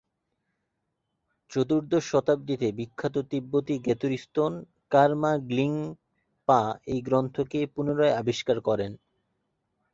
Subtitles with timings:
[1.51, 4.53] চতুর্দশ শতাব্দীতে বিখ্যাত তিব্বতী গ্তের-স্তোন
[4.91, 6.61] কার-মা-গ্লিং-পা
[6.85, 8.91] এই গ্রন্থকে পুনরায় আবিষ্কার করেন।